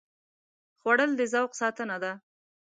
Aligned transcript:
خوړل 0.79 1.11
د 1.17 1.21
ذوق 1.33 1.51
ساتنه 1.61 1.97
ده 2.03 2.11